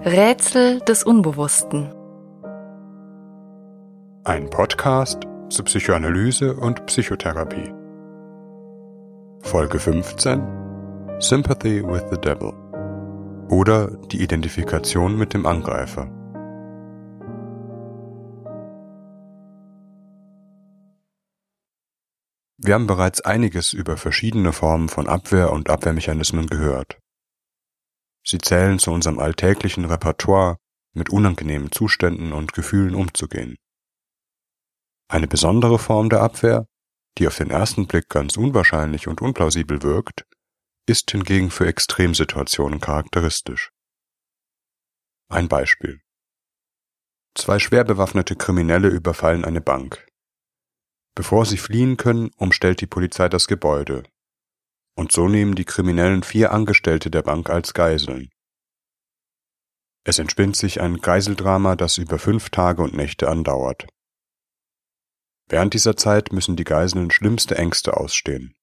Rätsel 0.00 0.80
des 0.80 1.04
Unbewussten. 1.04 1.94
Ein 4.24 4.50
Podcast 4.50 5.22
zu 5.48 5.62
Psychoanalyse 5.62 6.56
und 6.56 6.84
Psychotherapie. 6.86 7.72
Folge 9.42 9.78
15 9.78 10.42
Sympathy 11.20 11.82
with 11.86 12.02
the 12.10 12.18
Devil 12.20 12.52
oder 13.48 13.96
die 14.10 14.20
Identifikation 14.20 15.16
mit 15.16 15.32
dem 15.32 15.46
Angreifer. 15.46 16.10
Wir 22.58 22.74
haben 22.74 22.88
bereits 22.88 23.20
einiges 23.20 23.72
über 23.72 23.96
verschiedene 23.96 24.52
Formen 24.52 24.88
von 24.88 25.06
Abwehr 25.06 25.52
und 25.52 25.70
Abwehrmechanismen 25.70 26.48
gehört. 26.48 26.98
Sie 28.26 28.38
zählen 28.38 28.78
zu 28.78 28.90
unserem 28.90 29.18
alltäglichen 29.18 29.84
Repertoire, 29.84 30.58
mit 30.94 31.10
unangenehmen 31.10 31.72
Zuständen 31.72 32.32
und 32.32 32.52
Gefühlen 32.52 32.94
umzugehen. 32.94 33.56
Eine 35.08 35.26
besondere 35.26 35.78
Form 35.78 36.08
der 36.08 36.22
Abwehr, 36.22 36.66
die 37.18 37.26
auf 37.26 37.36
den 37.36 37.50
ersten 37.50 37.86
Blick 37.86 38.08
ganz 38.08 38.36
unwahrscheinlich 38.36 39.06
und 39.08 39.20
unplausibel 39.20 39.82
wirkt, 39.82 40.24
ist 40.86 41.10
hingegen 41.10 41.50
für 41.50 41.66
Extremsituationen 41.66 42.80
charakteristisch. 42.80 43.70
Ein 45.28 45.48
Beispiel. 45.48 46.00
Zwei 47.34 47.58
schwer 47.58 47.84
bewaffnete 47.84 48.36
Kriminelle 48.36 48.88
überfallen 48.88 49.44
eine 49.44 49.60
Bank. 49.60 50.06
Bevor 51.14 51.46
sie 51.46 51.56
fliehen 51.56 51.96
können, 51.96 52.30
umstellt 52.36 52.80
die 52.80 52.86
Polizei 52.86 53.28
das 53.28 53.46
Gebäude, 53.46 54.04
und 54.94 55.12
so 55.12 55.28
nehmen 55.28 55.54
die 55.54 55.64
Kriminellen 55.64 56.22
vier 56.22 56.52
Angestellte 56.52 57.10
der 57.10 57.22
Bank 57.22 57.50
als 57.50 57.74
Geiseln. 57.74 58.30
Es 60.04 60.18
entspinnt 60.18 60.56
sich 60.56 60.80
ein 60.80 60.98
Geiseldrama, 60.98 61.76
das 61.76 61.98
über 61.98 62.18
fünf 62.18 62.50
Tage 62.50 62.82
und 62.82 62.94
Nächte 62.94 63.28
andauert. 63.28 63.86
Während 65.48 65.74
dieser 65.74 65.96
Zeit 65.96 66.32
müssen 66.32 66.56
die 66.56 66.64
Geiseln 66.64 67.10
schlimmste 67.10 67.56
Ängste 67.56 67.96
ausstehen. 67.96 68.54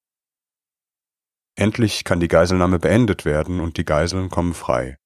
Endlich 1.55 2.03
kann 2.03 2.19
die 2.19 2.27
Geiselnahme 2.27 2.79
beendet 2.79 3.25
werden 3.25 3.59
und 3.59 3.77
die 3.77 3.85
Geiseln 3.85 4.29
kommen 4.29 4.53
frei. 4.53 4.97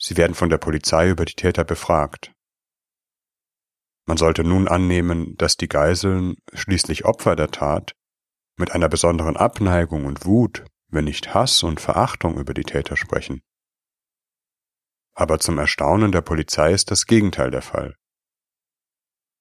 Sie 0.00 0.16
werden 0.16 0.34
von 0.34 0.48
der 0.48 0.58
Polizei 0.58 1.10
über 1.10 1.24
die 1.24 1.34
Täter 1.34 1.64
befragt. 1.64 2.32
Man 4.06 4.16
sollte 4.16 4.44
nun 4.44 4.68
annehmen, 4.68 5.36
dass 5.36 5.56
die 5.56 5.68
Geiseln, 5.68 6.36
schließlich 6.54 7.04
Opfer 7.04 7.36
der 7.36 7.50
Tat, 7.50 7.94
mit 8.58 8.72
einer 8.72 8.88
besonderen 8.88 9.36
Abneigung 9.36 10.04
und 10.04 10.26
Wut, 10.26 10.64
wenn 10.88 11.04
nicht 11.04 11.32
Hass 11.32 11.62
und 11.62 11.80
Verachtung 11.80 12.38
über 12.38 12.54
die 12.54 12.64
Täter 12.64 12.96
sprechen. 12.96 13.40
Aber 15.14 15.38
zum 15.38 15.58
Erstaunen 15.58 16.12
der 16.12 16.22
Polizei 16.22 16.72
ist 16.72 16.90
das 16.90 17.06
Gegenteil 17.06 17.50
der 17.50 17.62
Fall. 17.62 17.96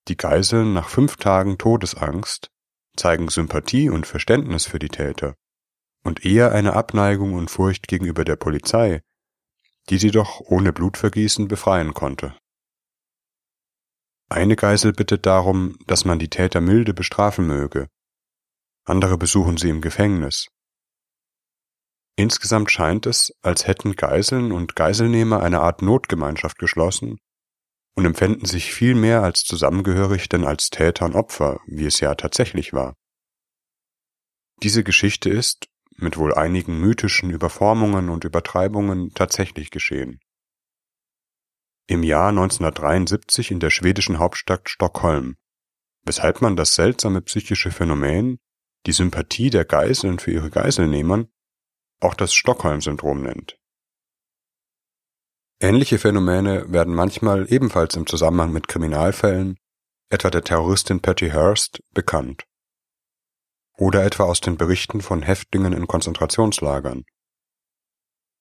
Die 0.08 0.18
Geiseln 0.18 0.73
nach 0.73 0.90
fünf 0.90 1.18
Tagen 1.18 1.58
Todesangst 1.58 2.50
zeigen 2.95 3.30
Sympathie 3.30 3.90
und 3.90 4.08
Verständnis 4.08 4.66
für 4.66 4.80
die 4.80 4.88
Täter 4.88 5.36
und 6.04 6.26
eher 6.26 6.52
eine 6.52 6.73
Abneigung 6.73 7.34
und 7.34 7.52
Furcht 7.52 7.88
gegenüber 7.88 8.23
der 8.23 8.38
Polizei, 8.38 9.02
die 9.90 9.98
sie 9.98 10.12
doch 10.12 10.40
ohne 10.42 10.73
Blutvergießen 10.73 11.48
befreien 11.48 11.94
konnte. 11.94 12.38
Eine 14.30 14.56
Geisel 14.56 14.94
bittet 14.94 15.26
darum, 15.26 15.78
dass 15.86 16.06
man 16.06 16.20
die 16.20 16.30
Täter 16.30 16.60
milde 16.62 16.94
bestrafen 16.94 17.48
möge 17.48 17.88
andere 18.88 19.17
besuchen 19.17 19.57
sie 19.57 19.69
im 19.69 19.81
Gefängnis. 19.81 20.47
Insgesamt 22.16 22.71
scheint 22.71 23.05
es, 23.05 23.31
als 23.41 23.67
hätten 23.67 23.95
Geiseln 23.95 24.52
und 24.52 24.75
Geiselnehmer 24.75 25.43
eine 25.43 25.61
Art 25.61 25.81
Notgemeinschaft 25.81 26.57
geschlossen 26.57 27.19
und 27.95 28.05
empfänden 28.05 28.45
sich 28.45 28.73
viel 28.73 28.95
mehr 28.95 29.23
als 29.23 29.43
zusammengehörig 29.43 30.30
denn 30.30 30.45
als 30.45 30.69
Täter 30.69 31.05
und 31.05 31.15
Opfer, 31.15 31.59
wie 31.67 31.85
es 31.85 31.99
ja 31.99 32.15
tatsächlich 32.15 32.73
war. 32.73 32.95
Diese 34.64 34.83
Geschichte 34.83 35.30
ist, 35.30 35.67
mit 35.97 36.17
wohl 36.17 36.33
einigen 36.33 36.80
mythischen 36.80 37.30
Überformungen 37.30 38.09
und 38.09 38.23
Übertreibungen, 38.23 39.14
tatsächlich 39.14 39.70
geschehen. 39.70 40.20
Im 41.87 42.03
Jahr 42.03 42.30
1973 42.30 43.52
in 43.52 43.59
der 43.59 43.70
schwedischen 43.70 44.20
Hauptstadt 44.20 44.70
Stockholm, 44.70 45.36
weshalb 46.03 46.42
man 46.42 46.55
das 46.55 46.73
seltsame 46.73 47.21
psychische 47.21 47.71
Phänomen 47.71 48.39
die 48.86 48.92
Sympathie 48.92 49.49
der 49.49 49.65
Geiseln 49.65 50.20
für 50.20 50.32
ihre 50.32 50.49
Geiselnehmern 50.49 51.30
auch 51.99 52.14
das 52.14 52.33
Stockholm-Syndrom 52.33 53.21
nennt. 53.23 53.58
Ähnliche 55.60 55.98
Phänomene 55.98 56.71
werden 56.71 56.93
manchmal 56.93 57.52
ebenfalls 57.52 57.95
im 57.95 58.05
Zusammenhang 58.05 58.52
mit 58.52 58.67
Kriminalfällen, 58.67 59.58
etwa 60.10 60.30
der 60.30 60.43
Terroristin 60.43 61.02
Patty 61.02 61.30
Hearst, 61.30 61.82
bekannt. 61.93 62.43
Oder 63.76 64.04
etwa 64.05 64.26
aus 64.26 64.39
den 64.39 64.58
Berichten 64.58 65.02
von 65.02 65.23
Häftlingen 65.23 65.73
in 65.73 65.88
Konzentrationslagern. 65.88 67.05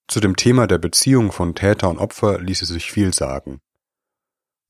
Zu 0.08 0.20
dem 0.20 0.36
Thema 0.36 0.66
der 0.66 0.78
Beziehung 0.78 1.32
von 1.32 1.54
Täter 1.54 1.88
und 1.88 1.98
Opfer 1.98 2.38
ließe 2.41 2.66
sich 2.66 2.92
viel 2.92 3.12
sagen. 3.12 3.60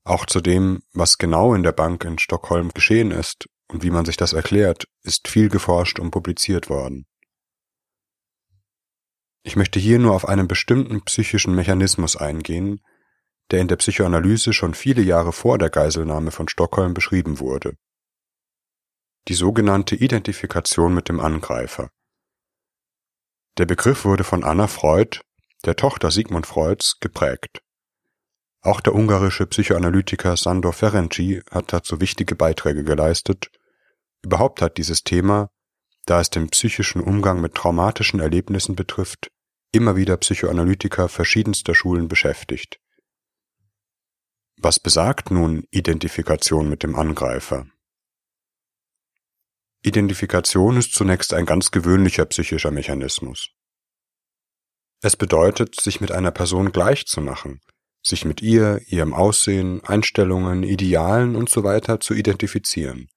Auch 0.03 0.25
zu 0.25 0.39
dem, 0.39 0.81
was 0.93 1.17
genau 1.17 1.53
in 1.53 1.63
der 1.63 1.73
Bank 1.73 2.05
in 2.05 2.17
Stockholm 2.17 2.69
geschehen 2.69 3.11
ist, 3.11 3.47
und 3.67 3.83
wie 3.83 3.89
man 3.89 4.05
sich 4.05 4.17
das 4.17 4.33
erklärt, 4.33 4.87
ist 5.03 5.27
viel 5.27 5.49
geforscht 5.49 5.99
und 5.99 6.11
publiziert 6.11 6.69
worden. 6.69 7.05
Ich 9.43 9.55
möchte 9.55 9.79
hier 9.79 9.99
nur 9.99 10.13
auf 10.13 10.27
einen 10.27 10.47
bestimmten 10.47 11.01
psychischen 11.03 11.55
Mechanismus 11.55 12.17
eingehen, 12.17 12.81
der 13.51 13.61
in 13.61 13.67
der 13.67 13.77
Psychoanalyse 13.77 14.51
schon 14.53 14.73
viele 14.73 15.01
Jahre 15.01 15.31
vor 15.31 15.57
der 15.57 15.69
Geiselnahme 15.69 16.31
von 16.31 16.49
Stockholm 16.49 16.93
beschrieben 16.93 17.39
wurde. 17.39 17.77
Die 19.29 19.33
sogenannte 19.33 19.95
Identifikation 19.95 20.93
mit 20.93 21.09
dem 21.09 21.19
Angreifer. 21.19 21.89
Der 23.57 23.65
Begriff 23.65 24.05
wurde 24.05 24.23
von 24.23 24.43
Anna 24.43 24.67
Freud, 24.67 25.21
der 25.65 25.75
Tochter 25.75 26.11
Sigmund 26.11 26.45
Freuds, 26.45 26.97
geprägt. 26.99 27.61
Auch 28.61 28.81
der 28.81 28.95
ungarische 28.95 29.45
Psychoanalytiker 29.45 30.35
Sandor 30.35 30.73
Ferenczi 30.73 31.41
hat 31.51 31.71
dazu 31.71 32.01
wichtige 32.01 32.35
Beiträge 32.35 32.83
geleistet. 32.83 33.51
Überhaupt 34.23 34.61
hat 34.61 34.77
dieses 34.77 35.03
Thema, 35.03 35.49
da 36.05 36.21
es 36.21 36.29
den 36.29 36.49
psychischen 36.49 37.01
Umgang 37.01 37.41
mit 37.41 37.55
traumatischen 37.55 38.19
Erlebnissen 38.19 38.75
betrifft, 38.75 39.31
immer 39.71 39.95
wieder 39.95 40.17
Psychoanalytiker 40.17 41.09
verschiedenster 41.09 41.75
Schulen 41.75 42.07
beschäftigt. 42.07 42.79
Was 44.59 44.79
besagt 44.79 45.29
nun 45.29 45.65
Identifikation 45.69 46.69
mit 46.69 46.81
dem 46.81 46.95
Angreifer? 46.95 47.67
Identifikation 49.83 50.77
ist 50.77 50.93
zunächst 50.93 51.33
ein 51.33 51.45
ganz 51.45 51.69
gewöhnlicher 51.69 52.25
psychischer 52.25 52.71
Mechanismus. 52.71 53.49
Es 55.01 55.15
bedeutet, 55.15 55.79
sich 55.79 56.01
mit 56.01 56.11
einer 56.11 56.31
Person 56.31 56.71
gleichzumachen, 56.71 57.61
sich 58.03 58.25
mit 58.25 58.41
ihr, 58.41 58.81
ihrem 58.87 59.13
Aussehen, 59.13 59.83
Einstellungen, 59.83 60.63
Idealen 60.63 61.35
und 61.35 61.49
so 61.49 61.63
zu 61.99 62.13
identifizieren. 62.13 63.09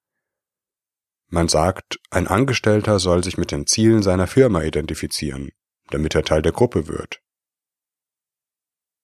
Man 1.27 1.47
sagt, 1.47 1.99
ein 2.09 2.27
Angestellter 2.27 2.99
soll 2.99 3.23
sich 3.23 3.37
mit 3.37 3.51
den 3.51 3.65
Zielen 3.65 4.03
seiner 4.03 4.27
Firma 4.27 4.63
identifizieren, 4.63 5.51
damit 5.89 6.13
er 6.13 6.23
Teil 6.23 6.41
der 6.41 6.51
Gruppe 6.51 6.87
wird. 6.87 7.21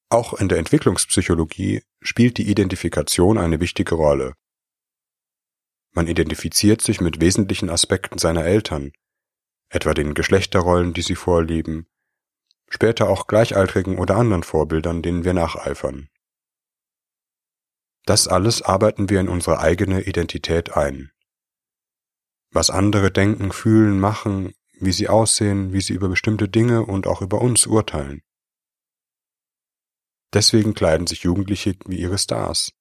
Auch 0.10 0.34
in 0.34 0.50
der 0.50 0.58
Entwicklungspsychologie 0.58 1.84
spielt 2.02 2.38
die 2.38 2.50
Identifikation 2.50 3.38
eine 3.38 3.60
wichtige 3.60 3.96
Rolle. 3.96 4.34
Man 5.92 6.08
identifiziert 6.08 6.82
sich 6.82 7.02
mit 7.02 7.20
wesentlichen 7.22 7.70
Aspekten 7.70 8.18
seiner 8.18 8.46
Eltern, 8.46 8.92
etwa 9.70 9.94
den 9.94 10.14
Geschlechterrollen, 10.14 10.94
die 10.94 11.02
sie 11.02 11.16
vorlieben, 11.16 11.88
später 12.70 13.10
auch 13.10 13.28
Gleichaltrigen 13.28 13.98
oder 13.98 14.16
anderen 14.16 14.44
Vorbildern, 14.44 15.02
denen 15.02 15.24
wir 15.24 15.34
nacheifern. 15.34 16.10
Das 18.06 18.28
alles 18.28 18.62
arbeiten 18.62 19.10
wir 19.10 19.20
in 19.20 19.28
unsere 19.28 19.60
eigene 19.60 20.02
Identität 20.02 20.76
ein. 20.78 21.12
Was 22.52 22.70
andere 22.70 23.12
denken, 23.12 23.52
fühlen, 23.52 24.00
machen, 24.00 24.54
wie 24.80 24.94
sie 24.94 25.10
aussehen, 25.10 25.74
wie 25.74 25.82
sie 25.82 25.94
über 25.94 26.08
bestimmte 26.08 26.48
Dinge 26.48 26.86
und 26.86 27.08
auch 27.08 27.22
über 27.22 27.42
uns 27.42 27.68
urteilen. 27.68 28.22
Deswegen 30.34 30.74
kleiden 30.74 31.08
sich 31.08 31.24
Jugendliche 31.24 31.76
wie 31.86 32.00
ihre 32.00 32.18
Stars. 32.18 32.72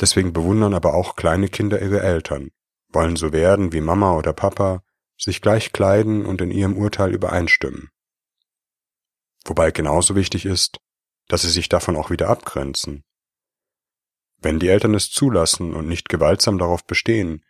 Deswegen 0.00 0.32
bewundern 0.32 0.74
aber 0.74 0.94
auch 0.94 1.16
kleine 1.16 1.48
Kinder 1.48 1.80
ihre 1.80 2.00
Eltern, 2.00 2.50
wollen 2.88 3.16
so 3.16 3.32
werden 3.32 3.72
wie 3.72 3.80
Mama 3.80 4.16
oder 4.16 4.32
Papa, 4.32 4.82
sich 5.16 5.40
gleich 5.40 5.72
kleiden 5.72 6.26
und 6.26 6.40
in 6.40 6.50
ihrem 6.50 6.76
Urteil 6.76 7.14
übereinstimmen. 7.14 7.90
Wobei 9.44 9.70
genauso 9.70 10.14
wichtig 10.14 10.46
ist, 10.46 10.78
dass 11.28 11.42
sie 11.42 11.50
sich 11.50 11.68
davon 11.68 11.96
auch 11.96 12.10
wieder 12.10 12.28
abgrenzen. 12.28 13.04
Wenn 14.38 14.58
die 14.58 14.68
Eltern 14.68 14.94
es 14.94 15.10
zulassen 15.10 15.74
und 15.74 15.88
nicht 15.88 16.08
gewaltsam 16.08 16.58
darauf 16.58 16.84
bestehen, 16.84 17.44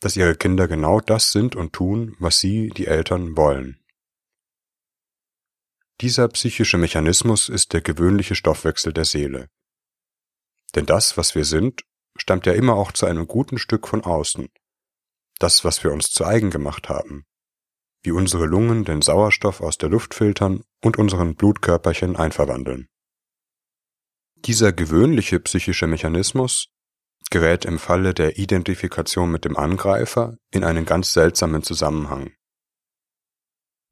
dass 0.00 0.16
ihre 0.16 0.34
Kinder 0.34 0.66
genau 0.66 1.00
das 1.00 1.30
sind 1.30 1.54
und 1.54 1.72
tun, 1.72 2.16
was 2.18 2.38
sie, 2.38 2.68
die 2.68 2.86
Eltern, 2.86 3.36
wollen. 3.36 3.78
Dieser 6.00 6.28
psychische 6.28 6.78
Mechanismus 6.78 7.50
ist 7.50 7.74
der 7.74 7.82
gewöhnliche 7.82 8.34
Stoffwechsel 8.34 8.92
der 8.94 9.04
Seele. 9.04 9.50
Denn 10.74 10.86
das, 10.86 11.16
was 11.16 11.34
wir 11.34 11.44
sind, 11.44 11.82
stammt 12.16 12.46
ja 12.46 12.54
immer 12.54 12.74
auch 12.74 12.92
zu 12.92 13.06
einem 13.06 13.26
guten 13.26 13.58
Stück 13.58 13.86
von 13.86 14.02
außen. 14.02 14.48
Das, 15.38 15.64
was 15.64 15.84
wir 15.84 15.92
uns 15.92 16.10
zu 16.10 16.24
eigen 16.24 16.50
gemacht 16.50 16.88
haben. 16.88 17.26
Wie 18.02 18.12
unsere 18.12 18.46
Lungen 18.46 18.84
den 18.84 19.02
Sauerstoff 19.02 19.60
aus 19.60 19.76
der 19.78 19.90
Luft 19.90 20.14
filtern 20.14 20.62
und 20.82 20.96
unseren 20.98 21.34
Blutkörperchen 21.34 22.16
einverwandeln. 22.16 22.88
Dieser 24.36 24.72
gewöhnliche 24.72 25.38
psychische 25.40 25.86
Mechanismus 25.86 26.68
gerät 27.30 27.64
im 27.64 27.78
Falle 27.78 28.14
der 28.14 28.38
Identifikation 28.38 29.30
mit 29.30 29.44
dem 29.44 29.56
Angreifer 29.56 30.38
in 30.50 30.64
einen 30.64 30.86
ganz 30.86 31.12
seltsamen 31.12 31.62
Zusammenhang. 31.62 32.32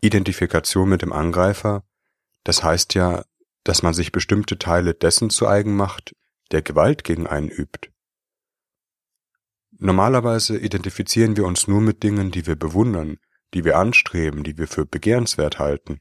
Identifikation 0.00 0.88
mit 0.88 1.02
dem 1.02 1.12
Angreifer, 1.12 1.84
das 2.44 2.62
heißt 2.62 2.94
ja, 2.94 3.24
dass 3.64 3.82
man 3.82 3.92
sich 3.92 4.12
bestimmte 4.12 4.58
Teile 4.58 4.94
dessen 4.94 5.28
zu 5.28 5.46
eigen 5.46 5.76
macht, 5.76 6.14
der 6.50 6.62
Gewalt 6.62 7.04
gegen 7.04 7.26
einen 7.26 7.48
übt. 7.48 7.90
Normalerweise 9.78 10.58
identifizieren 10.58 11.36
wir 11.36 11.44
uns 11.44 11.68
nur 11.68 11.80
mit 11.80 12.02
Dingen, 12.02 12.30
die 12.30 12.46
wir 12.46 12.56
bewundern, 12.56 13.18
die 13.54 13.64
wir 13.64 13.78
anstreben, 13.78 14.44
die 14.44 14.58
wir 14.58 14.68
für 14.68 14.84
begehrenswert 14.84 15.58
halten. 15.58 16.00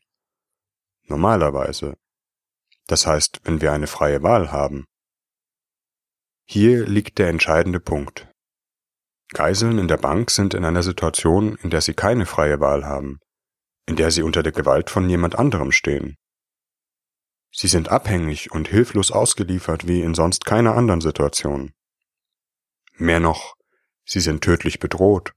Normalerweise. 1.03 1.97
Das 2.88 3.07
heißt, 3.07 3.41
wenn 3.44 3.61
wir 3.61 3.71
eine 3.71 3.88
freie 3.88 4.23
Wahl 4.23 4.51
haben. 4.51 4.85
Hier 6.45 6.85
liegt 6.85 7.17
der 7.17 7.29
entscheidende 7.29 7.79
Punkt. 7.79 8.27
Geiseln 9.33 9.77
in 9.77 9.89
der 9.89 9.97
Bank 9.97 10.31
sind 10.31 10.53
in 10.53 10.63
einer 10.63 10.83
Situation, 10.83 11.57
in 11.57 11.69
der 11.69 11.81
sie 11.81 11.94
keine 11.94 12.25
freie 12.25 12.61
Wahl 12.61 12.85
haben, 12.85 13.19
in 13.85 13.97
der 13.97 14.11
sie 14.11 14.21
unter 14.21 14.41
der 14.41 14.53
Gewalt 14.53 14.89
von 14.89 15.09
jemand 15.09 15.38
anderem 15.38 15.73
stehen. 15.73 16.15
Sie 17.51 17.67
sind 17.67 17.89
abhängig 17.89 18.51
und 18.51 18.69
hilflos 18.69 19.11
ausgeliefert 19.11 19.88
wie 19.88 20.01
in 20.01 20.15
sonst 20.15 20.45
keiner 20.45 20.75
anderen 20.75 21.01
Situation. 21.01 21.73
Mehr 22.95 23.19
noch, 23.19 23.55
sie 24.05 24.21
sind 24.21 24.44
tödlich 24.44 24.79
bedroht, 24.79 25.33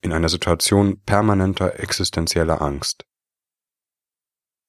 in 0.00 0.12
einer 0.12 0.28
Situation 0.28 1.00
permanenter 1.02 1.80
existenzieller 1.80 2.60
Angst. 2.62 3.04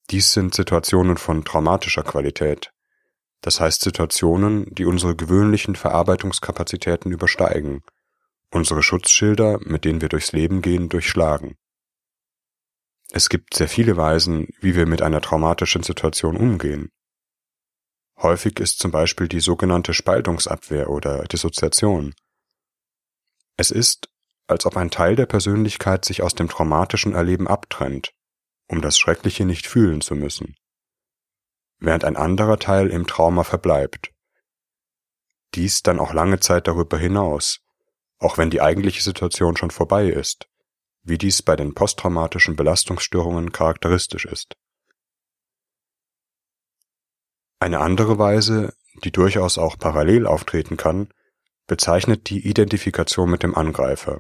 Dies 0.10 0.32
sind 0.32 0.56
Situationen 0.56 1.18
von 1.18 1.44
traumatischer 1.44 2.04
Qualität, 2.04 2.72
das 3.42 3.60
heißt 3.60 3.82
Situationen, 3.82 4.74
die 4.74 4.86
unsere 4.86 5.16
gewöhnlichen 5.16 5.76
Verarbeitungskapazitäten 5.76 7.12
übersteigen, 7.12 7.84
unsere 8.52 8.82
Schutzschilder, 8.82 9.60
mit 9.64 9.86
denen 9.86 10.02
wir 10.02 10.10
durchs 10.10 10.32
Leben 10.32 10.62
gehen, 10.62 10.90
durchschlagen. 10.90 11.56
Es 13.12 13.30
gibt 13.30 13.54
sehr 13.54 13.70
viele 13.70 13.96
Weisen, 13.96 14.48
wie 14.60 14.76
wir 14.76 14.86
mit 14.86 15.02
einer 15.02 15.22
traumatischen 15.22 15.84
Situation 15.84 16.36
umgehen. 16.36 16.90
Häufig 18.20 18.60
ist 18.60 18.80
zum 18.80 18.92
Beispiel 18.92 19.28
die 19.28 19.40
sogenannte 19.40 19.94
Spaltungsabwehr 19.94 20.90
oder 20.90 21.24
Dissoziation. 21.26 22.16
Es 23.58 23.72
ist, 23.72 24.10
als 24.48 24.66
ob 24.66 24.78
ein 24.78 24.92
Teil 24.92 25.16
der 25.16 25.26
Persönlichkeit 25.26 26.06
sich 26.06 26.22
aus 26.24 26.36
dem 26.36 26.48
traumatischen 26.48 27.14
Erleben 27.14 27.48
abtrennt, 27.48 28.14
um 28.68 28.82
das 28.82 28.98
Schreckliche 28.98 29.46
nicht 29.46 29.68
fühlen 29.68 30.02
zu 30.02 30.16
müssen 30.16 30.56
während 31.80 32.04
ein 32.04 32.16
anderer 32.16 32.58
Teil 32.58 32.90
im 32.90 33.08
Trauma 33.08 33.44
verbleibt. 33.44 34.12
Dies 35.56 35.84
dann 35.84 36.00
auch 36.00 36.14
lange 36.14 36.40
Zeit 36.40 36.68
darüber 36.68 36.98
hinaus, 36.98 37.60
auch 38.20 38.38
wenn 38.38 38.50
die 38.50 38.62
eigentliche 38.62 39.02
Situation 39.02 39.56
schon 39.58 39.72
vorbei 39.72 40.08
ist, 40.08 40.48
wie 41.04 41.18
dies 41.18 41.42
bei 41.42 41.56
den 41.56 41.74
posttraumatischen 41.74 42.56
Belastungsstörungen 42.56 43.52
charakteristisch 43.52 44.26
ist. 44.26 44.56
Eine 47.60 47.80
andere 47.80 48.20
Weise, 48.20 48.74
die 49.04 49.12
durchaus 49.12 49.58
auch 49.58 49.78
parallel 49.78 50.28
auftreten 50.28 50.78
kann, 50.78 51.10
bezeichnet 51.66 52.30
die 52.30 52.48
Identifikation 52.48 53.30
mit 53.30 53.44
dem 53.44 53.56
Angreifer. 53.56 54.20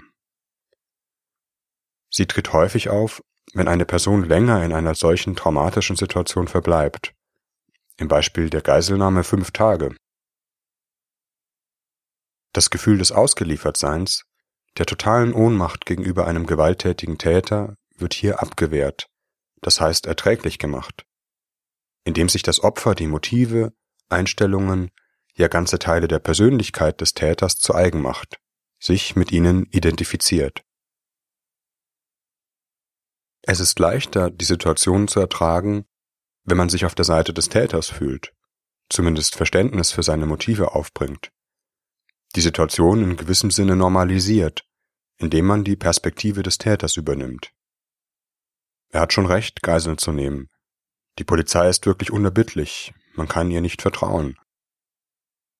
Sie 2.09 2.25
tritt 2.25 2.54
häufig 2.54 2.89
auf, 2.89 3.21
wenn 3.54 3.68
eine 3.68 3.86
Person 3.86 4.24
länger 4.24 4.63
in 4.63 4.74
einer 4.74 4.95
solchen 4.95 5.36
traumatischen 5.36 5.95
Situation 5.95 6.48
verbleibt 6.48 7.13
im 7.98 8.07
Beispiel 8.07 8.50
der 8.50 8.62
Geiselnahme 8.62 9.24
fünf 9.24 9.51
Tage. 9.51 9.95
Das 12.54 12.69
Gefühl 12.69 13.00
des 13.00 13.12
Ausgeliefertseins, 13.12 14.24
der 14.77 14.86
totalen 14.86 15.33
Ohnmacht 15.33 15.86
gegenüber 15.86 16.27
einem 16.27 16.45
gewalttätigen 16.45 17.18
Täter 17.18 17.75
wird 17.95 18.13
hier 18.13 18.42
abgewehrt, 18.42 19.07
das 19.62 19.81
heißt 19.81 20.06
erträglich 20.06 20.59
gemacht, 20.59 21.06
indem 22.04 22.30
sich 22.30 22.44
das 22.44 22.63
Opfer 22.63 22.94
die 22.94 23.07
Motive, 23.07 23.74
Einstellungen, 24.09 24.92
ja 25.36 25.48
ganze 25.48 25.80
Teile 25.80 26.07
der 26.07 26.19
Persönlichkeit 26.19 27.01
des 27.01 27.13
Täters 27.13 27.57
zu 27.57 27.75
eigen 27.75 28.01
macht, 28.01 28.39
sich 28.80 29.15
mit 29.15 29.31
ihnen 29.31 29.65
identifiziert. 29.71 30.63
Es 33.49 33.61
ist 33.61 33.79
leichter, 33.79 34.29
die 34.29 34.44
Situation 34.44 35.07
zu 35.07 35.21
ertragen, 35.21 35.85
wenn 36.44 36.57
man 36.57 36.67
sich 36.67 36.83
auf 36.83 36.95
der 36.95 37.05
Seite 37.05 37.33
des 37.33 37.47
Täters 37.47 37.89
fühlt, 37.89 38.33
zumindest 38.89 39.35
Verständnis 39.35 39.94
für 39.94 40.03
seine 40.03 40.25
Motive 40.25 40.75
aufbringt, 40.75 41.31
die 42.35 42.41
Situation 42.41 43.01
in 43.01 43.15
gewissem 43.15 43.49
Sinne 43.49 43.77
normalisiert, 43.77 44.65
indem 45.15 45.45
man 45.45 45.63
die 45.63 45.77
Perspektive 45.77 46.44
des 46.44 46.57
Täters 46.57 46.97
übernimmt. 46.97 47.53
Er 48.89 48.99
hat 48.99 49.13
schon 49.13 49.25
recht, 49.25 49.63
Geiseln 49.63 49.97
zu 49.97 50.11
nehmen. 50.11 50.49
Die 51.17 51.23
Polizei 51.23 51.69
ist 51.69 51.85
wirklich 51.85 52.11
unerbittlich, 52.11 52.94
man 53.15 53.29
kann 53.29 53.49
ihr 53.49 53.61
nicht 53.61 53.81
vertrauen. 53.81 54.38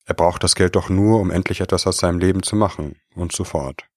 Er 0.04 0.14
braucht 0.14 0.44
das 0.44 0.56
Geld 0.56 0.76
doch 0.76 0.90
nur, 0.90 1.22
um 1.22 1.32
endlich 1.32 1.62
etwas 1.62 1.88
aus 1.88 2.00
seinem 2.00 2.20
Leben 2.20 2.44
zu 2.44 2.58
machen, 2.58 3.00
und 3.16 3.32
so 3.32 3.46
fort. 3.46 3.88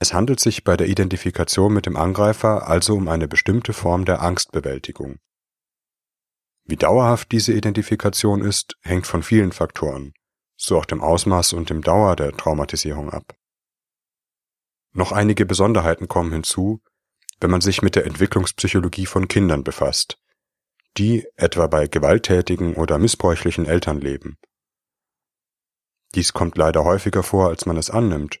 Es 0.00 0.12
handelt 0.12 0.38
sich 0.38 0.62
bei 0.62 0.76
der 0.76 0.88
Identifikation 0.88 1.72
mit 1.72 1.86
dem 1.86 1.96
Angreifer 1.96 2.68
also 2.68 2.94
um 2.94 3.08
eine 3.08 3.26
bestimmte 3.26 3.72
Form 3.72 4.04
der 4.04 4.22
Angstbewältigung. 4.22 5.18
Wie 6.64 6.76
dauerhaft 6.76 7.32
diese 7.32 7.52
Identifikation 7.52 8.42
ist, 8.42 8.76
hängt 8.82 9.06
von 9.06 9.22
vielen 9.22 9.52
Faktoren, 9.52 10.12
so 10.56 10.78
auch 10.78 10.84
dem 10.84 11.00
Ausmaß 11.00 11.54
und 11.54 11.70
dem 11.70 11.82
Dauer 11.82 12.14
der 12.14 12.32
Traumatisierung 12.32 13.10
ab. 13.10 13.34
Noch 14.92 15.10
einige 15.10 15.46
Besonderheiten 15.46 16.06
kommen 16.06 16.32
hinzu, 16.32 16.80
wenn 17.40 17.50
man 17.50 17.60
sich 17.60 17.82
mit 17.82 17.96
der 17.96 18.06
Entwicklungspsychologie 18.06 19.06
von 19.06 19.28
Kindern 19.28 19.64
befasst, 19.64 20.18
die 20.96 21.26
etwa 21.36 21.66
bei 21.66 21.86
gewalttätigen 21.86 22.74
oder 22.74 22.98
missbräuchlichen 22.98 23.66
Eltern 23.66 24.00
leben. 24.00 24.36
Dies 26.14 26.32
kommt 26.32 26.56
leider 26.56 26.84
häufiger 26.84 27.22
vor, 27.22 27.48
als 27.48 27.66
man 27.66 27.76
es 27.76 27.90
annimmt, 27.90 28.40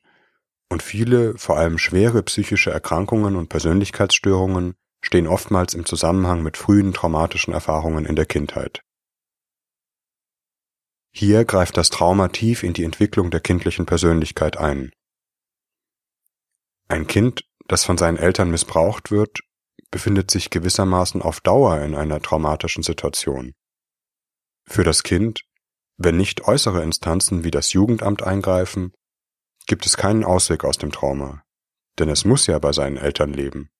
und 0.68 0.82
viele, 0.82 1.36
vor 1.38 1.56
allem 1.56 1.78
schwere 1.78 2.22
psychische 2.22 2.70
Erkrankungen 2.70 3.36
und 3.36 3.48
Persönlichkeitsstörungen 3.48 4.74
stehen 5.00 5.26
oftmals 5.26 5.74
im 5.74 5.86
Zusammenhang 5.86 6.42
mit 6.42 6.56
frühen 6.56 6.92
traumatischen 6.92 7.52
Erfahrungen 7.52 8.04
in 8.04 8.16
der 8.16 8.26
Kindheit. 8.26 8.82
Hier 11.10 11.44
greift 11.44 11.76
das 11.76 11.90
Trauma 11.90 12.28
tief 12.28 12.62
in 12.62 12.74
die 12.74 12.84
Entwicklung 12.84 13.30
der 13.30 13.40
kindlichen 13.40 13.86
Persönlichkeit 13.86 14.56
ein. 14.56 14.92
Ein 16.88 17.06
Kind, 17.06 17.44
das 17.66 17.84
von 17.84 17.98
seinen 17.98 18.16
Eltern 18.16 18.50
missbraucht 18.50 19.10
wird, 19.10 19.40
befindet 19.90 20.30
sich 20.30 20.50
gewissermaßen 20.50 21.22
auf 21.22 21.40
Dauer 21.40 21.80
in 21.80 21.94
einer 21.94 22.20
traumatischen 22.20 22.82
Situation. 22.82 23.52
Für 24.66 24.84
das 24.84 25.02
Kind, 25.02 25.44
wenn 25.96 26.16
nicht 26.16 26.46
äußere 26.46 26.82
Instanzen 26.82 27.42
wie 27.42 27.50
das 27.50 27.72
Jugendamt 27.72 28.22
eingreifen, 28.22 28.92
gibt 29.68 29.86
es 29.86 29.96
keinen 29.96 30.24
Ausweg 30.24 30.64
aus 30.64 30.78
dem 30.78 30.90
Trauma, 30.90 31.44
denn 31.98 32.08
es 32.08 32.24
muss 32.24 32.46
ja 32.48 32.58
bei 32.58 32.72
seinen 32.72 32.96
Eltern 32.96 33.32
leben. 33.32 33.70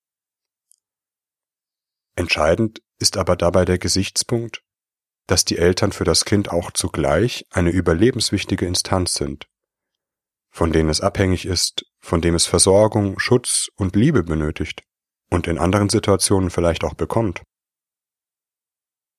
Entscheidend 2.14 2.83
ist 2.99 3.16
aber 3.16 3.37
dabei 3.37 3.64
der 3.64 3.78
Gesichtspunkt, 3.78 4.62
dass 5.26 5.45
die 5.45 5.59
Eltern 5.59 5.92
für 5.92 6.04
das 6.04 6.25
Kind 6.25 6.50
auch 6.50 6.71
zugleich 6.73 7.47
eine 7.50 7.71
überlebenswichtige 7.71 8.66
Instanz 8.66 9.14
sind, 9.14 9.47
von 10.50 10.73
denen 10.73 10.90
es 10.90 11.00
abhängig 11.00 11.47
ist, 11.47 11.85
von 12.00 12.21
dem 12.21 12.35
es 12.35 12.47
Versorgung, 12.47 13.18
Schutz 13.18 13.68
und 13.76 13.97
Liebe 13.97 14.23
benötigt 14.23 14.83
und 15.30 15.47
in 15.47 15.59
anderen 15.59 15.88
Situationen 15.88 16.50
vielleicht 16.50 16.85
auch 16.85 16.95
bekommt. 16.95 17.42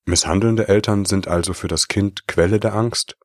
Misshandelnde 0.04 0.68
Eltern 0.68 1.04
sind 1.04 1.28
also 1.28 1.52
für 1.52 1.68
das 1.68 1.88
Kind 1.88 2.26
Quelle 2.26 2.60
der 2.60 2.74
Angst 2.74 3.16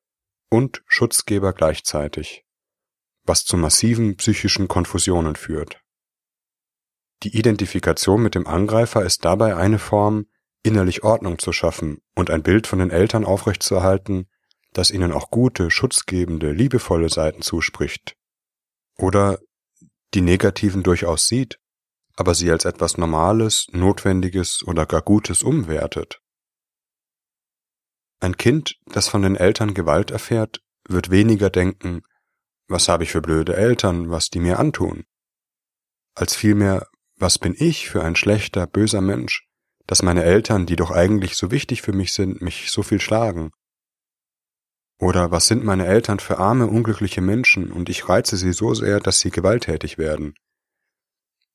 und 0.49 0.83
Schutzgeber 0.87 1.53
gleichzeitig 1.53 2.44
was 3.25 3.44
zu 3.44 3.58
massiven 3.58 4.17
psychischen 4.17 4.67
Konfusionen 4.67 5.36
führt. 5.36 5.82
Die 7.24 7.38
Identifikation 7.38 8.22
mit 8.22 8.36
dem 8.36 8.48
Angreifer 8.48 9.03
ist 9.03 9.25
dabei 9.25 9.55
eine 9.55 9.79
Form, 9.79 10.27
innerlich 10.63 11.03
Ordnung 11.03 11.39
zu 11.39 11.51
schaffen 11.51 12.01
und 12.15 12.29
ein 12.29 12.44
Bild 12.44 12.67
von 12.67 12.79
den 12.79 12.91
Eltern 12.91 13.25
aufrechtzuerhalten, 13.25 14.27
das 14.74 14.91
ihnen 14.91 15.12
auch 15.12 15.29
gute, 15.29 15.72
schutzgebende, 15.72 16.51
liebevolle 16.51 17.10
Seiten 17.10 17.41
zuspricht. 17.41 18.15
Oder 18.98 19.39
die 20.13 20.22
negativen 20.22 20.84
durchaus 20.84 21.27
sieht, 21.27 21.60
aber 22.15 22.34
sie 22.36 22.51
als 22.51 22.65
etwas 22.65 22.98
Normales, 22.98 23.67
Notwendiges 23.72 24.63
oder 24.63 24.86
gar 24.86 25.01
Gutes 25.01 25.44
umwertet. 25.44 26.22
Ein 28.20 28.38
Kind, 28.38 28.79
das 28.86 29.08
von 29.08 29.22
den 29.22 29.36
Eltern 29.36 29.74
Gewalt 29.74 30.12
erfährt, 30.12 30.62
wird 30.88 31.10
weniger 31.10 31.50
denken, 31.50 32.03
was 32.67 32.88
habe 32.88 33.03
ich 33.03 33.12
für 33.12 33.22
blöde 33.22 33.55
Eltern, 33.55 34.10
was 34.10 34.29
die 34.29 34.39
mir 34.39 34.60
antun, 34.60 35.05
als 36.15 36.36
vielmehr, 36.36 36.88
was 37.17 37.38
bin 37.38 37.55
ich 37.57 37.89
für 37.89 38.03
ein 38.03 38.15
schlechter, 38.15 38.67
böser 38.67 39.01
Mensch, 39.01 39.48
dass 39.86 40.01
meine 40.01 40.24
Eltern, 40.24 40.65
die 40.65 40.75
doch 40.75 40.91
eigentlich 40.91 41.36
so 41.36 41.51
wichtig 41.51 41.81
für 41.81 41.93
mich 41.93 42.13
sind, 42.13 42.41
mich 42.41 42.72
so 42.72 42.84
viel 42.84 43.00
schlagen. 43.00 43.51
Oder 45.00 45.29
was 45.31 45.48
sind 45.48 45.63
meine 45.63 45.86
Eltern 45.86 46.19
für 46.19 46.39
arme, 46.39 46.67
unglückliche 46.67 47.22
Menschen 47.22 47.72
und 47.72 47.89
ich 47.89 48.07
reize 48.07 48.38
sie 48.38 48.53
so 48.53 48.74
sehr, 48.74 49.00
dass 49.00 49.19
sie 49.19 49.29
gewalttätig 49.29 49.98
werden. 49.98 50.34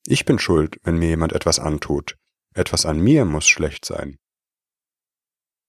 Ich 0.06 0.24
bin 0.24 0.38
schuld, 0.38 0.78
wenn 0.82 0.98
mir 0.98 1.08
jemand 1.08 1.32
etwas 1.32 1.58
antut. 1.58 2.16
Etwas 2.54 2.84
an 2.84 3.00
mir 3.00 3.24
muss 3.24 3.46
schlecht 3.46 3.84
sein. 3.84 4.18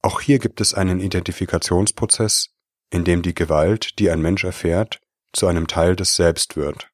Auch 0.01 0.21
hier 0.21 0.39
gibt 0.39 0.61
es 0.61 0.73
einen 0.73 0.99
Identifikationsprozess, 0.99 2.49
in 2.89 3.03
dem 3.03 3.21
die 3.21 3.35
Gewalt, 3.35 3.99
die 3.99 4.09
ein 4.09 4.21
Mensch 4.21 4.43
erfährt, 4.43 5.00
zu 5.33 5.47
einem 5.47 5.67
Teil 5.67 5.95
des 5.95 6.15
Selbst 6.15 6.55
wird. 6.55 6.91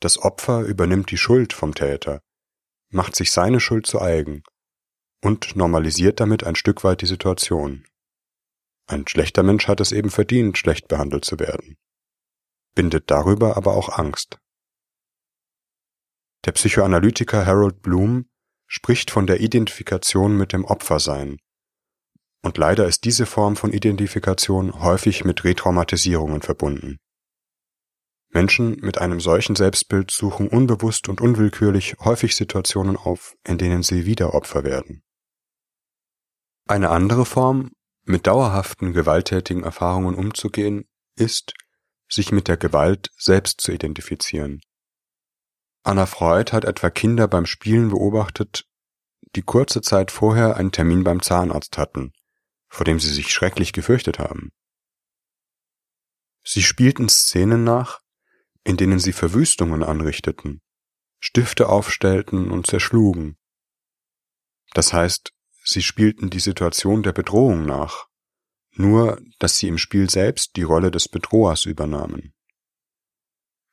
Das 0.00 0.18
Opfer 0.18 0.62
übernimmt 0.62 1.10
die 1.10 1.16
Schuld 1.16 1.52
vom 1.52 1.74
Täter, 1.74 2.22
macht 2.90 3.16
sich 3.16 3.32
seine 3.32 3.60
Schuld 3.60 3.86
zu 3.86 4.00
eigen 4.00 4.42
und 5.22 5.56
normalisiert 5.56 6.20
damit 6.20 6.44
ein 6.44 6.54
Stück 6.54 6.84
weit 6.84 7.02
die 7.02 7.06
Situation. 7.06 7.86
Ein 8.86 9.06
schlechter 9.08 9.42
Mensch 9.42 9.66
hat 9.66 9.80
es 9.80 9.92
eben 9.92 10.10
verdient, 10.10 10.58
schlecht 10.58 10.86
behandelt 10.88 11.24
zu 11.24 11.40
werden, 11.40 11.76
bindet 12.74 13.10
darüber 13.10 13.56
aber 13.56 13.74
auch 13.74 13.88
Angst. 13.88 14.38
Der 16.44 16.52
Psychoanalytiker 16.52 17.44
Harold 17.44 17.82
Bloom 17.82 18.28
spricht 18.68 19.10
von 19.10 19.26
der 19.26 19.40
Identifikation 19.40 20.36
mit 20.36 20.52
dem 20.52 20.64
Opfersein 20.64 21.38
und 22.42 22.58
leider 22.58 22.86
ist 22.86 23.04
diese 23.04 23.26
Form 23.26 23.56
von 23.56 23.72
Identifikation 23.72 24.80
häufig 24.80 25.24
mit 25.24 25.44
Retraumatisierungen 25.44 26.42
verbunden. 26.42 26.98
Menschen 28.30 28.76
mit 28.80 28.98
einem 28.98 29.20
solchen 29.20 29.56
Selbstbild 29.56 30.10
suchen 30.10 30.48
unbewusst 30.48 31.08
und 31.08 31.20
unwillkürlich 31.20 31.96
häufig 32.00 32.36
Situationen 32.36 32.96
auf, 32.96 33.34
in 33.44 33.58
denen 33.58 33.82
sie 33.82 34.04
wieder 34.06 34.34
Opfer 34.34 34.62
werden. 34.62 35.02
Eine 36.68 36.90
andere 36.90 37.24
Form, 37.24 37.70
mit 38.04 38.26
dauerhaften 38.26 38.92
gewalttätigen 38.92 39.64
Erfahrungen 39.64 40.14
umzugehen, 40.14 40.84
ist, 41.16 41.54
sich 42.08 42.30
mit 42.30 42.46
der 42.46 42.56
Gewalt 42.56 43.10
selbst 43.16 43.60
zu 43.60 43.72
identifizieren. 43.72 44.60
Anna 45.82 46.06
Freud 46.06 46.52
hat 46.52 46.64
etwa 46.64 46.90
Kinder 46.90 47.26
beim 47.26 47.46
Spielen 47.46 47.88
beobachtet, 47.88 48.66
die 49.34 49.42
kurze 49.42 49.80
Zeit 49.80 50.10
vorher 50.10 50.56
einen 50.56 50.72
Termin 50.72 51.04
beim 51.04 51.22
Zahnarzt 51.22 51.78
hatten 51.78 52.12
vor 52.68 52.84
dem 52.84 53.00
sie 53.00 53.12
sich 53.12 53.32
schrecklich 53.32 53.72
gefürchtet 53.72 54.18
haben. 54.18 54.50
Sie 56.42 56.62
spielten 56.62 57.08
Szenen 57.08 57.64
nach, 57.64 58.00
in 58.64 58.76
denen 58.76 58.98
sie 58.98 59.12
Verwüstungen 59.12 59.82
anrichteten, 59.82 60.60
Stifte 61.18 61.68
aufstellten 61.68 62.50
und 62.50 62.66
zerschlugen. 62.66 63.36
Das 64.74 64.92
heißt, 64.92 65.32
sie 65.64 65.82
spielten 65.82 66.30
die 66.30 66.40
Situation 66.40 67.02
der 67.02 67.12
Bedrohung 67.12 67.64
nach, 67.64 68.06
nur 68.72 69.20
dass 69.38 69.58
sie 69.58 69.68
im 69.68 69.78
Spiel 69.78 70.10
selbst 70.10 70.56
die 70.56 70.62
Rolle 70.62 70.90
des 70.90 71.08
Bedrohers 71.08 71.64
übernahmen. 71.64 72.34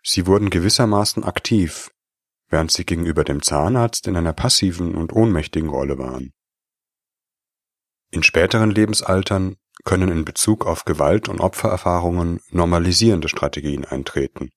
Sie 0.04 0.26
wurden 0.26 0.50
gewissermaßen 0.50 1.24
aktiv, 1.24 1.92
während 2.50 2.72
sie 2.72 2.86
gegenüber 2.86 3.24
dem 3.24 3.42
Zahnarzt 3.42 4.08
in 4.08 4.16
einer 4.16 4.34
passiven 4.34 4.96
und 4.96 5.14
ohnmächtigen 5.14 5.70
Rolle 5.70 5.98
waren. 5.98 6.34
In 8.14 8.22
späteren 8.22 8.70
Lebensaltern 8.70 9.58
können 9.86 10.10
in 10.10 10.24
Bezug 10.24 10.68
auf 10.68 10.86
Gewalt 10.86 11.30
und 11.30 11.40
Opfererfahrungen 11.40 12.42
normalisierende 12.52 13.28
Strategien 13.28 13.86
eintreten. 13.86 14.52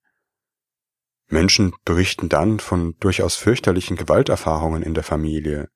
Menschen 1.29 1.73
berichten 1.87 2.29
dann 2.29 2.61
von 2.61 2.99
durchaus 3.01 3.37
fürchterlichen 3.37 3.97
Gewalterfahrungen 3.97 4.83
in 4.83 4.93
der 4.93 5.05
Familie, 5.05 5.71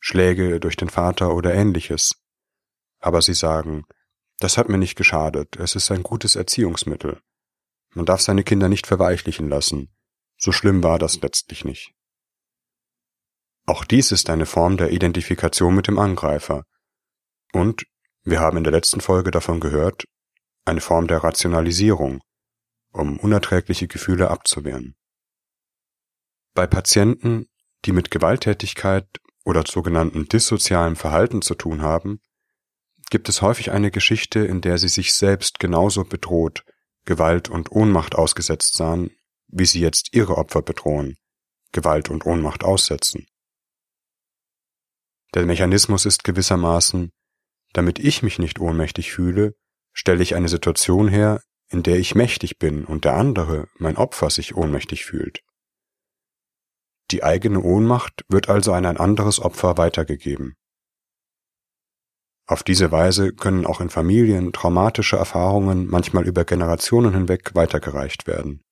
Schläge 0.00 0.58
durch 0.58 0.74
den 0.78 0.88
Vater 0.88 1.34
oder 1.34 1.52
ähnliches. 1.52 2.14
Aber 2.98 3.20
sie 3.20 3.34
sagen, 3.34 3.84
das 4.38 4.56
hat 4.56 4.70
mir 4.70 4.78
nicht 4.78 4.96
geschadet, 4.96 5.56
es 5.56 5.74
ist 5.74 5.90
ein 5.90 6.02
gutes 6.02 6.34
Erziehungsmittel. 6.34 7.20
Man 7.94 8.06
darf 8.06 8.22
seine 8.22 8.42
Kinder 8.42 8.70
nicht 8.70 8.86
verweichlichen 8.86 9.50
lassen. 9.50 9.94
So 10.38 10.50
schlimm 10.50 10.82
war 10.82 10.98
das 10.98 11.20
letztlich 11.20 11.66
nicht. 11.66 11.92
Auch 13.66 13.84
dies 13.84 14.12
ist 14.12 14.30
eine 14.30 14.46
Form 14.46 14.78
der 14.78 14.92
Identifikation 14.92 15.74
mit 15.74 15.88
dem 15.88 15.98
Angreifer, 15.98 16.64
und, 17.52 17.84
wir 18.24 18.40
haben 18.40 18.58
in 18.58 18.64
der 18.64 18.72
letzten 18.72 19.00
Folge 19.00 19.30
davon 19.30 19.60
gehört, 19.60 20.04
eine 20.64 20.80
Form 20.80 21.06
der 21.06 21.24
Rationalisierung, 21.24 22.20
um 22.92 23.18
unerträgliche 23.18 23.88
Gefühle 23.88 24.30
abzuwehren. 24.30 24.96
Bei 26.54 26.66
Patienten, 26.66 27.46
die 27.84 27.92
mit 27.92 28.10
Gewalttätigkeit 28.10 29.06
oder 29.44 29.64
sogenannten 29.66 30.26
dissozialem 30.26 30.96
Verhalten 30.96 31.40
zu 31.42 31.54
tun 31.54 31.82
haben, 31.82 32.20
gibt 33.10 33.28
es 33.28 33.40
häufig 33.40 33.70
eine 33.70 33.90
Geschichte, 33.90 34.40
in 34.40 34.60
der 34.60 34.78
sie 34.78 34.88
sich 34.88 35.14
selbst 35.14 35.58
genauso 35.58 36.04
bedroht, 36.04 36.64
Gewalt 37.04 37.48
und 37.48 37.72
Ohnmacht 37.72 38.14
ausgesetzt 38.14 38.74
sahen, 38.76 39.10
wie 39.46 39.64
sie 39.64 39.80
jetzt 39.80 40.14
ihre 40.14 40.36
Opfer 40.36 40.60
bedrohen, 40.60 41.16
Gewalt 41.72 42.10
und 42.10 42.26
Ohnmacht 42.26 42.64
aussetzen. 42.64 43.26
Der 45.34 45.46
Mechanismus 45.46 46.04
ist 46.04 46.24
gewissermaßen, 46.24 47.10
damit 47.72 47.98
ich 47.98 48.22
mich 48.22 48.38
nicht 48.38 48.60
ohnmächtig 48.60 49.12
fühle, 49.12 49.54
stelle 49.92 50.22
ich 50.22 50.34
eine 50.34 50.48
Situation 50.48 51.08
her, 51.08 51.42
in 51.70 51.82
der 51.82 51.98
ich 51.98 52.14
mächtig 52.14 52.58
bin 52.58 52.84
und 52.84 53.04
der 53.04 53.14
andere, 53.14 53.68
mein 53.78 53.96
Opfer, 53.96 54.30
sich 54.30 54.56
ohnmächtig 54.56 55.04
fühlt. 55.04 55.42
Die 57.10 57.24
eigene 57.24 57.60
Ohnmacht 57.60 58.24
wird 58.28 58.48
also 58.48 58.72
an 58.72 58.86
ein 58.86 58.96
anderes 58.96 59.40
Opfer 59.40 59.78
weitergegeben. 59.78 60.54
Auf 62.46 62.62
diese 62.62 62.90
Weise 62.90 63.32
können 63.32 63.66
auch 63.66 63.80
in 63.80 63.90
Familien 63.90 64.52
traumatische 64.52 65.16
Erfahrungen 65.16 65.86
manchmal 65.86 66.26
über 66.26 66.44
Generationen 66.44 67.12
hinweg 67.12 67.54
weitergereicht 67.54 68.26
werden. 68.26 68.62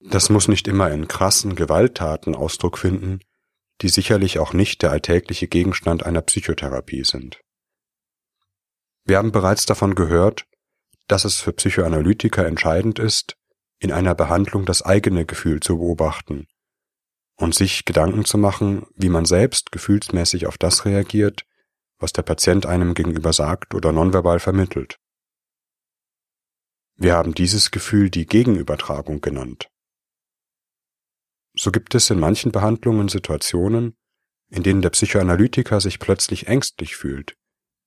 Das 0.00 0.30
muss 0.30 0.46
nicht 0.46 0.68
immer 0.68 0.90
in 0.92 1.08
krassen 1.08 1.56
Gewalttaten 1.56 2.36
Ausdruck 2.36 2.78
finden, 2.78 3.20
die 3.82 3.88
sicherlich 3.88 4.38
auch 4.38 4.52
nicht 4.52 4.82
der 4.82 4.90
alltägliche 4.90 5.48
Gegenstand 5.48 6.04
einer 6.04 6.22
Psychotherapie 6.22 7.04
sind. 7.04 7.40
Wir 9.04 9.18
haben 9.18 9.32
bereits 9.32 9.66
davon 9.66 9.94
gehört, 9.94 10.46
dass 11.06 11.24
es 11.24 11.40
für 11.40 11.52
Psychoanalytiker 11.52 12.46
entscheidend 12.46 12.98
ist, 12.98 13.36
in 13.78 13.92
einer 13.92 14.14
Behandlung 14.14 14.64
das 14.64 14.82
eigene 14.82 15.26
Gefühl 15.26 15.60
zu 15.60 15.78
beobachten 15.78 16.48
und 17.36 17.54
sich 17.54 17.84
Gedanken 17.84 18.24
zu 18.24 18.38
machen, 18.38 18.86
wie 18.94 19.10
man 19.10 19.26
selbst 19.26 19.70
gefühlsmäßig 19.70 20.46
auf 20.46 20.58
das 20.58 20.84
reagiert, 20.84 21.44
was 21.98 22.12
der 22.12 22.22
Patient 22.22 22.66
einem 22.66 22.94
gegenüber 22.94 23.32
sagt 23.32 23.74
oder 23.74 23.92
nonverbal 23.92 24.40
vermittelt. 24.40 24.98
Wir 26.96 27.14
haben 27.14 27.34
dieses 27.34 27.70
Gefühl 27.70 28.10
die 28.10 28.26
Gegenübertragung 28.26 29.20
genannt. 29.20 29.68
So 31.58 31.70
gibt 31.70 31.94
es 31.94 32.10
in 32.10 32.20
manchen 32.20 32.52
Behandlungen 32.52 33.08
Situationen, 33.08 33.96
in 34.48 34.62
denen 34.62 34.82
der 34.82 34.90
Psychoanalytiker 34.90 35.80
sich 35.80 35.98
plötzlich 35.98 36.46
ängstlich 36.46 36.96
fühlt, 36.96 37.34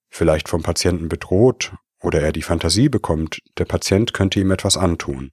vielleicht 0.10 0.50
vom 0.50 0.64
Patienten 0.64 1.08
bedroht 1.08 1.74
oder 2.02 2.22
er 2.22 2.32
die 2.32 2.42
Fantasie 2.42 2.90
bekommt, 2.90 3.40
der 3.58 3.66
Patient 3.66 4.14
könnte 4.14 4.40
ihm 4.40 4.52
etwas 4.52 4.76
antun. 4.76 5.32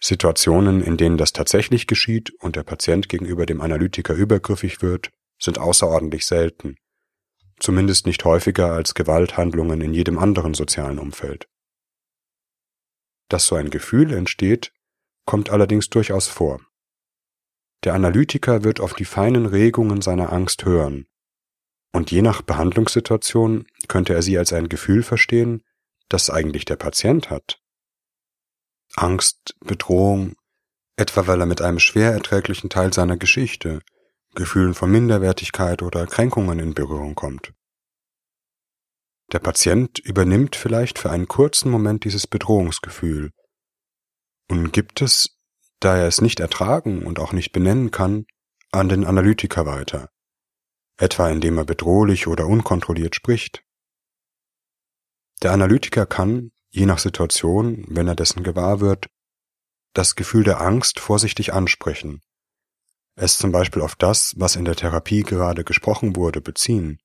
Situationen, 0.00 0.80
in 0.80 0.96
denen 0.96 1.18
das 1.18 1.32
tatsächlich 1.32 1.86
geschieht 1.86 2.32
und 2.40 2.56
der 2.56 2.62
Patient 2.62 3.08
gegenüber 3.08 3.46
dem 3.46 3.60
Analytiker 3.60 4.14
übergriffig 4.14 4.80
wird, 4.80 5.10
sind 5.40 5.58
außerordentlich 5.58 6.24
selten, 6.24 6.76
zumindest 7.58 8.06
nicht 8.06 8.24
häufiger 8.24 8.72
als 8.72 8.94
Gewalthandlungen 8.94 9.80
in 9.80 9.92
jedem 9.92 10.18
anderen 10.18 10.54
sozialen 10.54 10.98
Umfeld. 10.98 11.48
Dass 13.28 13.46
so 13.46 13.56
ein 13.56 13.70
Gefühl 13.70 14.14
entsteht, 14.14 14.72
kommt 15.28 15.50
allerdings 15.50 15.90
durchaus 15.90 16.26
vor. 16.26 16.58
Der 17.84 17.92
Analytiker 17.92 18.64
wird 18.64 18.80
auf 18.80 18.94
die 18.94 19.04
feinen 19.04 19.44
Regungen 19.44 20.00
seiner 20.00 20.32
Angst 20.32 20.64
hören, 20.64 21.06
und 21.92 22.10
je 22.10 22.22
nach 22.22 22.40
Behandlungssituation 22.40 23.66
könnte 23.88 24.14
er 24.14 24.22
sie 24.22 24.38
als 24.38 24.54
ein 24.54 24.70
Gefühl 24.70 25.02
verstehen, 25.02 25.62
das 26.08 26.30
eigentlich 26.30 26.64
der 26.64 26.76
Patient 26.76 27.28
hat. 27.28 27.60
Angst, 28.94 29.54
Bedrohung, 29.60 30.34
etwa 30.96 31.26
weil 31.26 31.40
er 31.40 31.46
mit 31.46 31.60
einem 31.60 31.78
schwer 31.78 32.10
erträglichen 32.10 32.70
Teil 32.70 32.94
seiner 32.94 33.18
Geschichte, 33.18 33.80
Gefühlen 34.34 34.72
von 34.72 34.90
Minderwertigkeit 34.90 35.82
oder 35.82 36.06
Kränkungen 36.06 36.58
in 36.58 36.72
Berührung 36.72 37.14
kommt. 37.14 37.52
Der 39.30 39.40
Patient 39.40 39.98
übernimmt 39.98 40.56
vielleicht 40.56 40.98
für 40.98 41.10
einen 41.10 41.28
kurzen 41.28 41.70
Moment 41.70 42.04
dieses 42.04 42.26
Bedrohungsgefühl 42.26 43.30
und 44.48 44.72
gibt 44.72 45.02
es, 45.02 45.38
da 45.80 45.96
er 45.96 46.08
es 46.08 46.20
nicht 46.20 46.40
ertragen 46.40 47.04
und 47.04 47.18
auch 47.18 47.32
nicht 47.32 47.52
benennen 47.52 47.90
kann, 47.90 48.26
an 48.72 48.88
den 48.88 49.04
Analytiker 49.04 49.66
weiter, 49.66 50.10
etwa 50.96 51.30
indem 51.30 51.58
er 51.58 51.64
bedrohlich 51.64 52.26
oder 52.26 52.46
unkontrolliert 52.46 53.14
spricht. 53.14 53.62
Der 55.42 55.52
Analytiker 55.52 56.06
kann, 56.06 56.50
je 56.70 56.86
nach 56.86 56.98
Situation, 56.98 57.84
wenn 57.88 58.08
er 58.08 58.16
dessen 58.16 58.42
gewahr 58.42 58.80
wird, 58.80 59.08
das 59.94 60.16
Gefühl 60.16 60.44
der 60.44 60.60
Angst 60.60 61.00
vorsichtig 61.00 61.52
ansprechen, 61.52 62.22
es 63.20 63.36
zum 63.36 63.50
Beispiel 63.50 63.82
auf 63.82 63.96
das, 63.96 64.34
was 64.36 64.54
in 64.54 64.64
der 64.64 64.76
Therapie 64.76 65.22
gerade 65.22 65.64
gesprochen 65.64 66.14
wurde, 66.14 66.40
beziehen. 66.40 67.00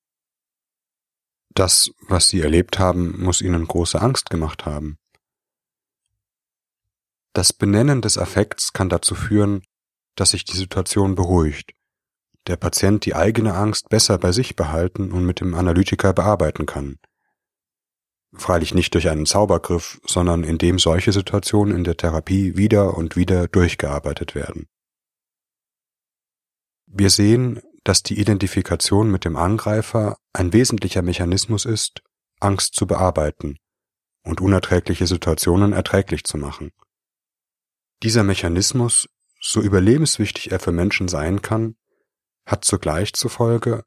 Das, 1.55 1.91
was 2.07 2.29
Sie 2.29 2.39
erlebt 2.41 2.77
haben, 2.77 3.19
muss 3.23 3.41
Ihnen 3.41 3.67
große 3.67 3.99
Angst 3.99 4.29
gemacht 4.29 4.65
haben. 4.65 4.99
Das 7.33 7.51
Benennen 7.51 8.01
des 8.01 8.19
Affekts 8.19 8.73
kann 8.73 8.89
dazu 8.89 9.15
führen, 9.15 9.63
dass 10.15 10.31
sich 10.31 10.45
die 10.45 10.55
Situation 10.55 11.15
beruhigt, 11.15 11.73
der 12.45 12.57
Patient 12.57 13.05
die 13.05 13.15
eigene 13.15 13.55
Angst 13.55 13.89
besser 13.89 14.19
bei 14.19 14.31
sich 14.31 14.55
behalten 14.55 15.11
und 15.11 15.25
mit 15.25 15.39
dem 15.39 15.55
Analytiker 15.55 16.13
bearbeiten 16.13 16.67
kann. 16.67 16.99
Freilich 18.35 18.73
nicht 18.73 18.93
durch 18.93 19.09
einen 19.09 19.25
Zaubergriff, 19.25 19.99
sondern 20.05 20.43
indem 20.43 20.77
solche 20.77 21.11
Situationen 21.11 21.75
in 21.75 21.83
der 21.83 21.97
Therapie 21.97 22.55
wieder 22.55 22.95
und 22.95 23.15
wieder 23.15 23.47
durchgearbeitet 23.47 24.35
werden. 24.35 24.67
Wir 26.85 27.09
sehen, 27.09 27.61
dass 27.83 28.03
die 28.03 28.19
Identifikation 28.19 29.09
mit 29.09 29.25
dem 29.25 29.35
Angreifer 29.35 30.17
ein 30.33 30.53
wesentlicher 30.53 31.01
Mechanismus 31.01 31.65
ist, 31.65 32.01
Angst 32.39 32.75
zu 32.75 32.85
bearbeiten 32.85 33.57
und 34.23 34.41
unerträgliche 34.41 35.07
Situationen 35.07 35.73
erträglich 35.73 36.23
zu 36.23 36.37
machen. 36.37 36.71
Dieser 38.03 38.23
Mechanismus, 38.23 39.07
so 39.39 39.61
überlebenswichtig 39.61 40.51
er 40.51 40.59
für 40.59 40.73
Menschen 40.73 41.07
sein 41.07 41.41
kann, 41.41 41.77
hat 42.45 42.65
zugleich 42.65 43.13
zur 43.13 43.31
Folge, 43.31 43.85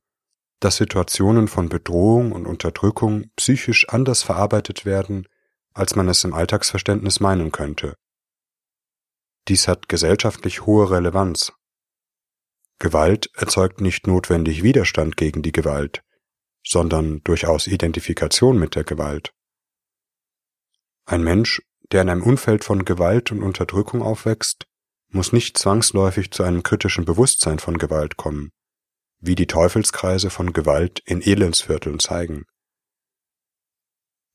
dass 0.58 0.76
Situationen 0.76 1.48
von 1.48 1.68
Bedrohung 1.68 2.32
und 2.32 2.46
Unterdrückung 2.46 3.30
psychisch 3.36 3.90
anders 3.90 4.22
verarbeitet 4.22 4.86
werden, 4.86 5.28
als 5.74 5.96
man 5.96 6.08
es 6.08 6.24
im 6.24 6.32
Alltagsverständnis 6.32 7.20
meinen 7.20 7.52
könnte. 7.52 7.94
Dies 9.48 9.68
hat 9.68 9.90
gesellschaftlich 9.90 10.64
hohe 10.64 10.90
Relevanz. 10.90 11.52
Gewalt 12.78 13.30
erzeugt 13.34 13.82
nicht 13.82 14.06
notwendig 14.06 14.62
Widerstand 14.62 15.18
gegen 15.18 15.42
die 15.42 15.52
Gewalt, 15.52 16.02
sondern 16.64 17.22
durchaus 17.22 17.66
Identifikation 17.66 18.58
mit 18.58 18.76
der 18.76 18.84
Gewalt. 18.84 19.34
Ein 21.04 21.22
Mensch 21.22 21.60
der 21.92 22.02
in 22.02 22.10
einem 22.10 22.22
Umfeld 22.22 22.64
von 22.64 22.84
Gewalt 22.84 23.32
und 23.32 23.42
Unterdrückung 23.42 24.02
aufwächst, 24.02 24.66
muss 25.10 25.32
nicht 25.32 25.56
zwangsläufig 25.56 26.30
zu 26.30 26.42
einem 26.42 26.62
kritischen 26.62 27.04
Bewusstsein 27.04 27.58
von 27.58 27.78
Gewalt 27.78 28.16
kommen, 28.16 28.50
wie 29.20 29.34
die 29.34 29.46
Teufelskreise 29.46 30.30
von 30.30 30.52
Gewalt 30.52 31.00
in 31.06 31.22
Elendsvierteln 31.22 32.00
zeigen. 32.00 32.44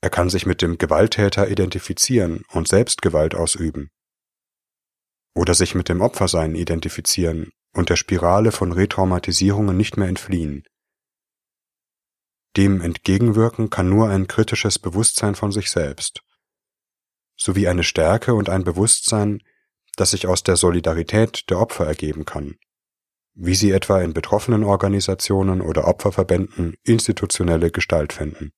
Er 0.02 0.10
kann 0.10 0.30
sich 0.30 0.46
mit 0.46 0.62
dem 0.62 0.78
Gewalttäter 0.78 1.50
identifizieren 1.50 2.44
und 2.52 2.68
selbst 2.68 3.02
Gewalt 3.02 3.36
ausüben. 3.36 3.90
Oder 5.36 5.54
sich 5.54 5.76
mit 5.76 5.90
dem 5.90 6.02
Opfersein 6.02 6.56
identifizieren 6.56 7.52
und 7.74 7.90
der 7.90 7.96
Spirale 7.96 8.52
von 8.52 8.72
Retraumatisierungen 8.72 9.78
nicht 9.78 9.98
mehr 9.98 10.08
entfliehen. 10.08 10.64
Dem 12.58 12.82
entgegenwirken 12.82 13.70
kann 13.70 13.90
nur 13.90 14.10
ein 14.10 14.28
kritisches 14.28 14.80
Bewusstsein 14.80 15.36
von 15.36 15.52
sich 15.52 15.70
selbst 15.70 16.22
sowie 17.42 17.68
eine 17.68 17.84
Stärke 17.84 18.34
und 18.34 18.50
ein 18.50 18.64
Bewusstsein, 18.64 19.42
das 19.96 20.12
sich 20.12 20.28
aus 20.28 20.44
der 20.44 20.56
Solidarität 20.56 21.50
der 21.50 21.60
Opfer 21.60 21.86
ergeben 21.86 22.26
kann, 22.26 22.56
wie 23.34 23.56
sie 23.56 23.72
etwa 23.72 24.02
in 24.02 24.14
betroffenen 24.14 24.64
Organisationen 24.64 25.62
oder 25.62 25.88
Opferverbänden 25.88 26.76
institutionelle 26.84 27.72
Gestalt 27.72 28.14
finden 28.14 28.52